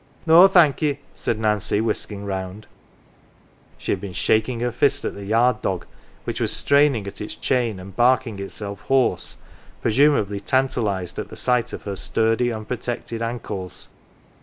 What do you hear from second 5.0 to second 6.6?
at the yard dog, which was